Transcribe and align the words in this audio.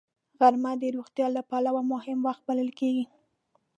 غرمه 0.39 0.71
د 0.81 0.83
روغتیا 0.95 1.27
له 1.35 1.41
پلوه 1.49 1.81
مهم 1.93 2.19
وخت 2.27 2.41
بلل 2.47 2.69
کېږي 2.79 3.05